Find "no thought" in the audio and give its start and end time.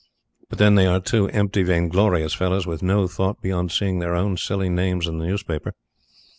2.81-3.39